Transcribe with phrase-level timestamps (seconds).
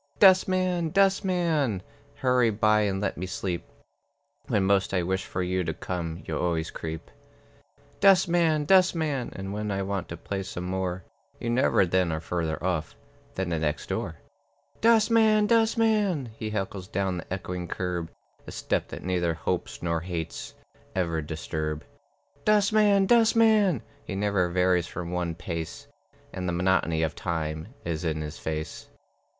[0.17, 1.83] Dustman, dustman,
[2.15, 3.67] Hurry by and let me sleep.
[4.47, 7.11] When most I wish for you to come, You always creep.
[7.99, 11.03] Dustman, dustman, And when I want to play some more,
[11.39, 12.95] You never then are further off
[13.35, 14.15] Than the next door.
[14.81, 18.09] "Dustman, dustman!" He heckles down the echoing curb,
[18.47, 20.55] A step that neither hopes nor hates
[20.95, 21.85] Ever disturb.
[22.43, 25.85] "Dustman, dustman!" He never varies from one pace,
[26.33, 28.89] And the monotony of time Is in his face.